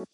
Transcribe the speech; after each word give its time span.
All 0.00 0.06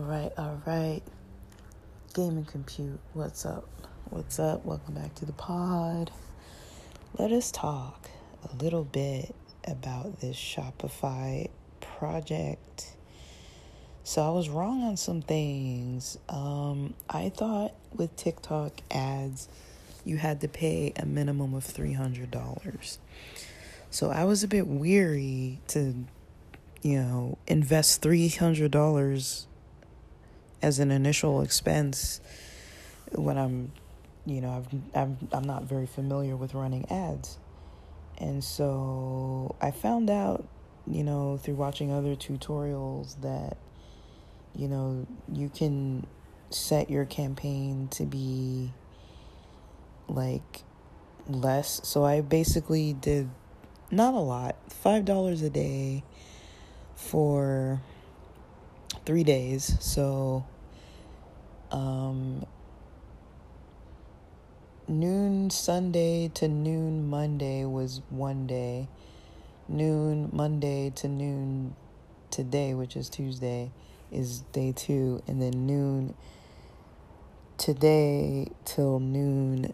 right, 0.00 0.32
all 0.36 0.60
right. 0.66 1.00
Gaming 2.12 2.44
Compute, 2.44 2.98
what's 3.12 3.46
up? 3.46 3.68
What's 4.10 4.40
up? 4.40 4.64
Welcome 4.64 4.94
back 4.94 5.14
to 5.16 5.24
the 5.24 5.32
pod. 5.34 6.10
Let 7.18 7.30
us 7.30 7.52
talk 7.52 8.10
a 8.52 8.56
little 8.56 8.82
bit 8.82 9.32
about 9.64 10.20
this 10.20 10.36
Shopify 10.36 11.48
project. 11.80 12.96
So 14.02 14.22
I 14.22 14.30
was 14.30 14.48
wrong 14.48 14.82
on 14.82 14.96
some 14.96 15.22
things. 15.22 16.18
Um, 16.28 16.94
I 17.08 17.28
thought 17.28 17.74
with 17.94 18.16
TikTok 18.16 18.72
ads, 18.90 19.48
you 20.04 20.16
had 20.16 20.40
to 20.40 20.48
pay 20.48 20.92
a 20.96 21.06
minimum 21.06 21.54
of 21.54 21.64
$300. 21.64 22.98
So 23.90 24.10
I 24.10 24.24
was 24.24 24.42
a 24.42 24.48
bit 24.48 24.66
weary 24.66 25.60
to, 25.68 25.94
you 26.82 26.98
know, 26.98 27.38
invest 27.46 28.02
$300 28.02 29.46
as 30.62 30.78
an 30.78 30.90
initial 30.90 31.42
expense 31.42 32.20
when 33.12 33.36
I'm, 33.36 33.72
you 34.24 34.40
know, 34.40 34.50
I've, 34.56 34.80
I'm, 34.94 35.28
I'm 35.32 35.44
not 35.44 35.64
very 35.64 35.86
familiar 35.86 36.36
with 36.36 36.54
running 36.54 36.90
ads. 36.90 37.38
And 38.18 38.42
so 38.42 39.56
I 39.60 39.70
found 39.70 40.08
out, 40.08 40.46
you 40.86 41.04
know, 41.04 41.36
through 41.36 41.54
watching 41.54 41.92
other 41.92 42.14
tutorials 42.14 43.20
that, 43.22 43.56
you 44.54 44.68
know, 44.68 45.06
you 45.32 45.48
can 45.48 46.06
set 46.50 46.90
your 46.90 47.04
campaign 47.04 47.88
to 47.88 48.04
be 48.04 48.72
like 50.14 50.62
less. 51.28 51.80
So 51.84 52.04
I 52.04 52.20
basically 52.20 52.92
did 52.92 53.30
not 53.90 54.14
a 54.14 54.18
lot, 54.20 54.56
$5 54.84 55.44
a 55.44 55.50
day 55.50 56.02
for 56.94 57.80
three 59.04 59.24
days. 59.24 59.76
So, 59.80 60.44
um, 61.70 62.44
noon 64.88 65.50
Sunday 65.50 66.28
to 66.34 66.48
noon 66.48 67.08
Monday 67.08 67.64
was 67.64 68.00
one 68.10 68.46
day. 68.46 68.88
Noon 69.68 70.30
Monday 70.32 70.90
to 70.96 71.08
noon 71.08 71.76
today, 72.30 72.74
which 72.74 72.96
is 72.96 73.08
Tuesday, 73.08 73.70
is 74.10 74.40
day 74.52 74.72
two. 74.72 75.22
And 75.26 75.40
then 75.40 75.66
noon 75.66 76.14
today 77.58 78.48
till 78.64 78.98
noon 78.98 79.72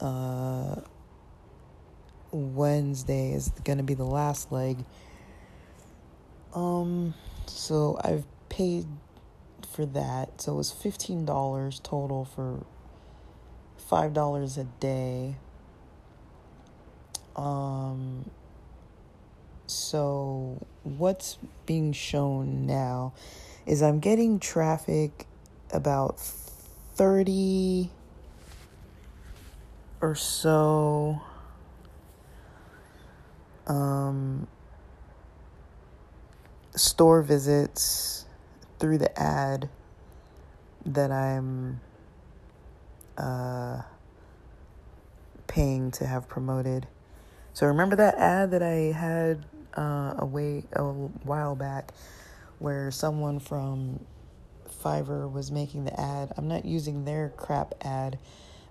uh, 0.00 0.76
Wednesday 2.30 3.32
is 3.32 3.50
to 3.78 3.84
be 3.84 3.94
the 3.94 4.04
last 4.04 4.52
leg. 4.52 4.84
Um, 6.54 7.14
so 7.46 7.98
I've 8.02 8.24
paid 8.48 8.86
for 9.72 9.86
that. 9.86 10.40
So 10.40 10.52
it 10.52 10.56
was 10.56 10.72
$15 10.72 11.82
total 11.82 12.24
for 12.24 12.64
$5 13.90 14.58
a 14.58 14.64
day. 14.80 15.36
Um, 17.36 18.30
so 19.66 20.66
what's 20.82 21.38
being 21.66 21.92
shown 21.92 22.66
now 22.66 23.12
is 23.66 23.82
I'm 23.82 24.00
getting 24.00 24.40
traffic 24.40 25.26
about 25.72 26.18
30 26.18 27.90
or 30.00 30.14
so 30.14 31.20
um, 33.66 34.46
store 36.74 37.22
visits 37.22 38.26
through 38.78 38.98
the 38.98 39.20
ad 39.20 39.68
that 40.86 41.10
I'm 41.10 41.80
uh, 43.16 43.82
paying 45.46 45.90
to 45.92 46.06
have 46.06 46.28
promoted. 46.28 46.86
So 47.52 47.66
remember 47.66 47.96
that 47.96 48.14
ad 48.16 48.52
that 48.52 48.62
I 48.62 48.92
had 48.96 49.44
uh, 49.76 50.14
a 50.18 50.24
way 50.24 50.64
a 50.72 50.82
while 50.82 51.56
back, 51.56 51.92
where 52.58 52.90
someone 52.90 53.40
from 53.40 54.00
Fiverr 54.82 55.30
was 55.30 55.50
making 55.50 55.84
the 55.84 56.00
ad. 56.00 56.32
I'm 56.36 56.46
not 56.48 56.64
using 56.64 57.04
their 57.04 57.32
crap 57.36 57.74
ad. 57.80 58.18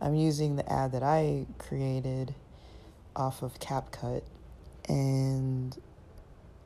I'm 0.00 0.14
using 0.14 0.56
the 0.56 0.70
ad 0.70 0.92
that 0.92 1.02
I 1.02 1.46
created 1.58 2.34
off 3.16 3.42
of 3.42 3.58
CapCut, 3.60 4.22
and 4.88 5.76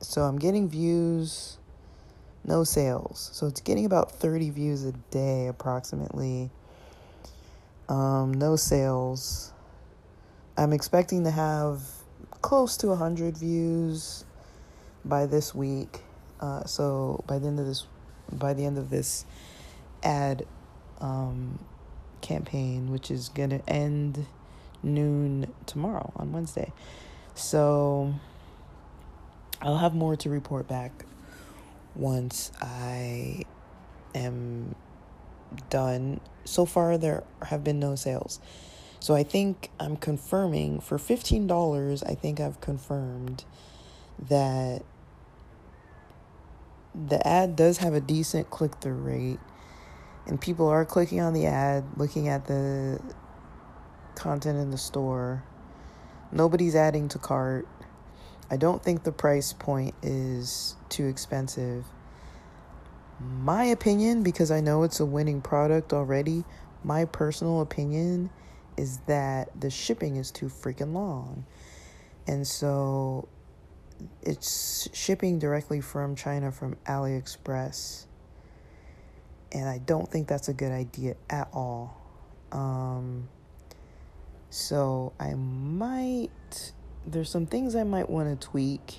so 0.00 0.22
I'm 0.22 0.38
getting 0.38 0.68
views 0.68 1.58
no 2.48 2.64
sales. 2.64 3.30
So 3.32 3.46
it's 3.46 3.60
getting 3.60 3.84
about 3.84 4.10
30 4.10 4.50
views 4.50 4.84
a 4.84 4.92
day 5.10 5.46
approximately. 5.46 6.50
Um, 7.88 8.32
no 8.34 8.56
sales. 8.56 9.52
I'm 10.56 10.72
expecting 10.72 11.24
to 11.24 11.30
have 11.30 11.82
close 12.40 12.76
to 12.78 12.88
100 12.88 13.36
views 13.36 14.24
by 15.04 15.26
this 15.26 15.54
week. 15.54 16.00
Uh, 16.40 16.64
so 16.64 17.22
by 17.26 17.38
the 17.38 17.46
end 17.46 17.60
of 17.60 17.66
this 17.66 17.86
by 18.30 18.52
the 18.52 18.64
end 18.64 18.76
of 18.76 18.90
this 18.90 19.24
ad 20.02 20.46
um, 21.00 21.58
campaign, 22.28 22.90
which 22.90 23.10
is 23.10 23.30
going 23.30 23.50
to 23.50 23.68
end 23.68 24.26
noon 24.82 25.52
tomorrow 25.66 26.12
on 26.16 26.30
Wednesday. 26.30 26.72
So 27.34 28.14
I'll 29.62 29.78
have 29.78 29.94
more 29.94 30.14
to 30.16 30.30
report 30.30 30.68
back 30.68 31.04
once 31.94 32.52
I 32.60 33.44
am 34.14 34.74
done. 35.70 36.20
So 36.44 36.64
far, 36.64 36.98
there 36.98 37.24
have 37.46 37.64
been 37.64 37.80
no 37.80 37.96
sales. 37.96 38.40
So 39.00 39.14
I 39.14 39.22
think 39.22 39.70
I'm 39.80 39.96
confirming 39.96 40.80
for 40.80 40.98
$15, 40.98 42.02
I 42.08 42.14
think 42.14 42.40
I've 42.40 42.60
confirmed 42.60 43.44
that 44.28 44.82
the 46.94 47.26
ad 47.26 47.54
does 47.54 47.78
have 47.78 47.94
a 47.94 48.00
decent 48.00 48.50
click 48.50 48.74
through 48.80 48.94
rate 48.94 49.38
and 50.28 50.40
people 50.40 50.68
are 50.68 50.84
clicking 50.84 51.20
on 51.20 51.32
the 51.32 51.46
ad, 51.46 51.84
looking 51.96 52.28
at 52.28 52.46
the 52.46 53.00
content 54.14 54.58
in 54.58 54.70
the 54.70 54.78
store. 54.78 55.42
Nobody's 56.30 56.76
adding 56.76 57.08
to 57.08 57.18
cart. 57.18 57.66
I 58.50 58.56
don't 58.56 58.82
think 58.82 59.04
the 59.04 59.12
price 59.12 59.52
point 59.52 59.94
is 60.02 60.76
too 60.88 61.06
expensive. 61.06 61.84
My 63.20 63.64
opinion, 63.64 64.22
because 64.22 64.50
I 64.50 64.60
know 64.60 64.82
it's 64.82 65.00
a 65.00 65.06
winning 65.06 65.40
product 65.40 65.92
already, 65.92 66.44
my 66.84 67.04
personal 67.06 67.60
opinion 67.60 68.30
is 68.76 68.98
that 69.06 69.48
the 69.60 69.70
shipping 69.70 70.16
is 70.16 70.30
too 70.30 70.46
freaking 70.46 70.92
long. 70.92 71.44
And 72.26 72.46
so 72.46 73.28
it's 74.22 74.88
shipping 74.92 75.38
directly 75.38 75.80
from 75.80 76.14
China 76.14 76.52
from 76.52 76.76
AliExpress. 76.86 78.04
And 79.52 79.68
I 79.68 79.78
don't 79.78 80.08
think 80.10 80.28
that's 80.28 80.48
a 80.48 80.54
good 80.54 80.72
idea 80.72 81.16
at 81.30 81.48
all. 81.52 81.96
Um, 82.52 83.28
so 84.50 85.12
I 85.18 85.34
might 85.34 86.72
there's 87.06 87.30
some 87.30 87.46
things 87.46 87.74
I 87.74 87.84
might 87.84 88.08
want 88.08 88.40
to 88.40 88.46
tweak 88.46 88.96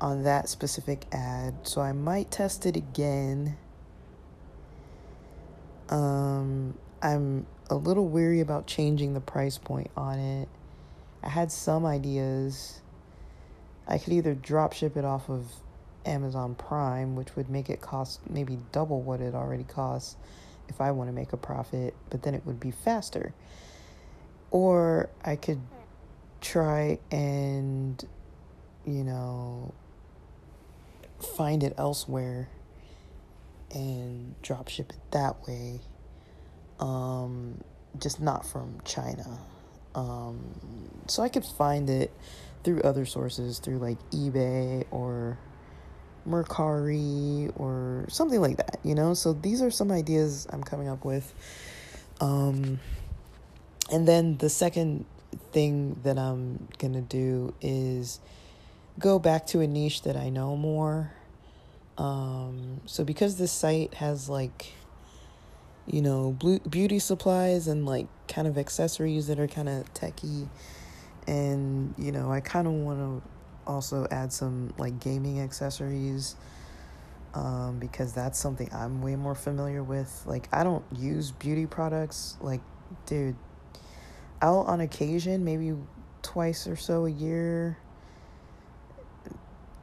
on 0.00 0.24
that 0.24 0.48
specific 0.48 1.06
ad. 1.12 1.54
So 1.62 1.80
I 1.80 1.92
might 1.92 2.30
test 2.30 2.66
it 2.66 2.76
again. 2.76 3.56
Um, 5.88 6.76
I'm 7.02 7.46
a 7.70 7.74
little 7.74 8.08
weary 8.08 8.40
about 8.40 8.66
changing 8.66 9.14
the 9.14 9.20
price 9.20 9.58
point 9.58 9.90
on 9.96 10.18
it. 10.18 10.48
I 11.22 11.28
had 11.28 11.52
some 11.52 11.84
ideas. 11.86 12.80
I 13.86 13.98
could 13.98 14.12
either 14.12 14.34
drop 14.34 14.72
ship 14.72 14.96
it 14.96 15.04
off 15.04 15.28
of 15.28 15.46
Amazon 16.06 16.54
Prime, 16.54 17.16
which 17.16 17.36
would 17.36 17.48
make 17.48 17.70
it 17.70 17.80
cost 17.80 18.20
maybe 18.28 18.58
double 18.72 19.00
what 19.02 19.20
it 19.20 19.34
already 19.34 19.64
costs 19.64 20.16
if 20.68 20.80
I 20.80 20.90
want 20.90 21.08
to 21.08 21.12
make 21.12 21.32
a 21.32 21.36
profit, 21.36 21.94
but 22.10 22.22
then 22.22 22.34
it 22.34 22.44
would 22.46 22.60
be 22.60 22.70
faster. 22.70 23.34
Or 24.50 25.10
I 25.24 25.36
could 25.36 25.60
try 26.40 26.98
and, 27.10 28.02
you 28.84 29.04
know, 29.04 29.74
find 31.36 31.62
it 31.62 31.74
elsewhere 31.78 32.48
and 33.70 34.40
drop 34.42 34.68
ship 34.68 34.90
it 34.90 35.10
that 35.10 35.46
way. 35.46 35.80
Um, 36.80 37.62
just 37.98 38.20
not 38.20 38.46
from 38.46 38.78
China. 38.84 39.38
Um, 39.94 40.40
so 41.06 41.22
I 41.22 41.28
could 41.28 41.44
find 41.44 41.88
it 41.88 42.12
through 42.62 42.80
other 42.82 43.04
sources, 43.04 43.58
through 43.58 43.78
like 43.78 43.98
eBay 44.10 44.84
or 44.90 45.38
Mercari 46.28 47.52
or 47.56 48.06
something 48.08 48.40
like 48.40 48.56
that, 48.56 48.78
you 48.82 48.94
know? 48.94 49.14
So 49.14 49.32
these 49.32 49.62
are 49.62 49.70
some 49.70 49.90
ideas 49.90 50.46
I'm 50.50 50.62
coming 50.62 50.88
up 50.88 51.04
with. 51.04 51.32
Um, 52.20 52.80
and 53.90 54.08
then 54.08 54.38
the 54.38 54.48
second 54.48 55.04
thing 55.52 55.98
that 56.04 56.18
I'm 56.18 56.68
gonna 56.78 57.00
do 57.02 57.54
is 57.60 58.20
go 58.98 59.18
back 59.18 59.46
to 59.48 59.60
a 59.60 59.66
niche 59.66 60.02
that 60.02 60.16
I 60.16 60.28
know 60.30 60.56
more. 60.56 61.12
Um, 61.98 62.80
so 62.86 63.04
because 63.04 63.36
this 63.36 63.52
site 63.52 63.94
has 63.94 64.28
like, 64.28 64.72
you 65.86 66.02
know, 66.02 66.32
blue, 66.32 66.58
beauty 66.60 66.98
supplies 66.98 67.68
and 67.68 67.86
like 67.86 68.06
kind 68.26 68.48
of 68.48 68.56
accessories 68.56 69.26
that 69.26 69.38
are 69.38 69.46
kind 69.46 69.68
of 69.68 69.92
techy, 69.94 70.48
and 71.26 71.94
you 71.98 72.10
know, 72.10 72.32
I 72.32 72.40
kind 72.40 72.66
of 72.66 72.72
want 72.72 72.98
to 72.98 73.28
also 73.66 74.06
add 74.10 74.32
some 74.32 74.72
like 74.78 75.00
gaming 75.00 75.40
accessories. 75.40 76.36
Um, 77.34 77.80
because 77.80 78.12
that's 78.12 78.38
something 78.38 78.70
I'm 78.72 79.02
way 79.02 79.16
more 79.16 79.34
familiar 79.34 79.82
with. 79.82 80.22
Like, 80.24 80.48
I 80.52 80.62
don't 80.62 80.84
use 80.96 81.32
beauty 81.32 81.66
products. 81.66 82.36
Like, 82.40 82.60
dude, 83.06 83.34
out 84.40 84.66
on 84.66 84.80
occasion, 84.80 85.44
maybe 85.44 85.74
twice 86.22 86.68
or 86.68 86.76
so 86.76 87.06
a 87.06 87.10
year, 87.10 87.76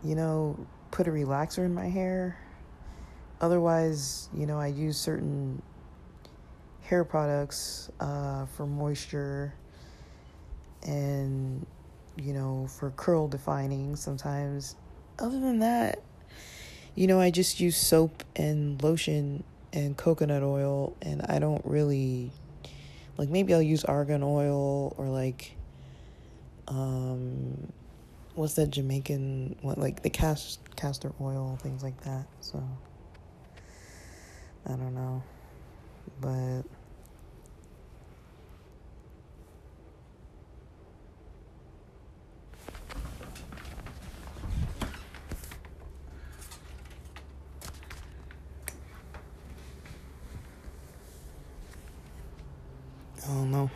you 0.01 0.15
know, 0.15 0.65
put 0.91 1.09
a 1.09 1.11
relaxer 1.11 1.65
in 1.65 1.73
my 1.73 1.89
hair. 1.89 2.37
Otherwise, 3.41 4.29
you 4.33 4.45
know, 4.45 4.57
I 4.57 4.67
use 4.67 4.97
certain 4.97 5.61
hair 6.83 7.03
products 7.03 7.91
uh, 7.99 8.45
for 8.45 8.65
moisture 8.65 9.53
and, 10.83 11.65
you 12.17 12.33
know, 12.33 12.67
for 12.67 12.91
curl 12.91 13.27
defining 13.27 13.95
sometimes. 13.95 14.75
Other 15.19 15.39
than 15.39 15.59
that, 15.59 16.01
you 16.95 17.07
know, 17.07 17.19
I 17.19 17.31
just 17.31 17.59
use 17.59 17.77
soap 17.77 18.23
and 18.35 18.81
lotion 18.81 19.43
and 19.73 19.95
coconut 19.95 20.43
oil, 20.43 20.95
and 21.01 21.21
I 21.27 21.39
don't 21.39 21.65
really 21.65 22.31
like 23.17 23.29
maybe 23.29 23.53
I'll 23.53 23.61
use 23.61 23.83
argan 23.83 24.23
oil 24.23 24.95
or 24.97 25.07
like 25.07 25.55
um 26.67 27.71
what's 28.35 28.55
that 28.55 28.71
Jamaican 28.71 29.57
what 29.61 29.77
like 29.77 30.01
the 30.01 30.09
cast 30.09 30.59
castor 30.75 31.13
oil 31.21 31.57
things 31.61 31.83
like 31.83 32.01
that 32.01 32.25
so 32.39 32.63
I 34.65 34.69
don't 34.69 34.95
know 34.95 35.21
but 36.19 36.63
Oh, 53.23 53.31
I 53.31 53.35
don't 53.35 53.51
know. 53.51 53.69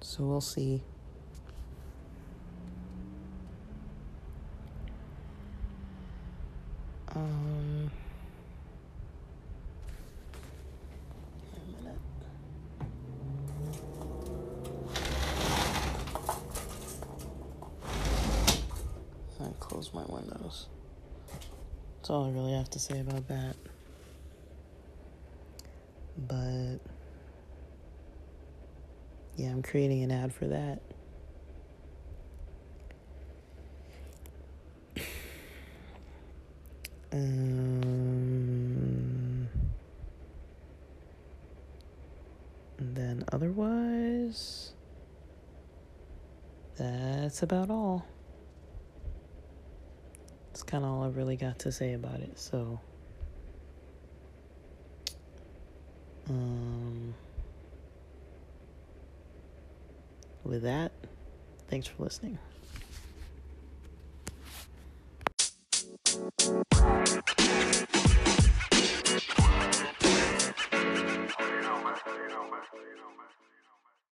So 0.00 0.24
we'll 0.24 0.40
see. 0.40 0.82
Um, 7.14 7.90
I 19.38 19.44
close 19.76 19.92
my 19.92 20.04
windows. 20.08 20.68
That's 21.98 22.08
all 22.08 22.24
I 22.24 22.30
really 22.30 22.54
have 22.54 22.70
to 22.70 22.78
say 22.78 22.98
about 22.98 23.28
that. 23.28 23.56
But 26.16 26.78
yeah, 29.36 29.50
I'm 29.50 29.62
creating 29.62 30.02
an 30.02 30.10
ad 30.10 30.32
for 30.32 30.46
that. 30.46 30.80
Um, 37.12 38.18
then 42.78 43.24
otherwise, 43.30 44.72
that's 46.76 47.42
about 47.42 47.70
all. 47.70 48.06
That's 50.56 50.62
kind 50.62 50.86
of 50.86 50.90
all 50.90 51.02
I 51.04 51.08
really 51.08 51.36
got 51.36 51.58
to 51.58 51.70
say 51.70 51.92
about 51.92 52.20
it. 52.20 52.38
So, 52.38 52.80
um, 56.30 57.14
with 60.44 60.62
that, 60.62 60.92
thanks 61.68 61.86
for 61.86 62.04
listening. 62.04 62.38